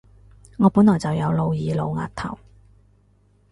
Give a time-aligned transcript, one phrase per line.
[0.57, 2.39] 我本來就有露耳露額頭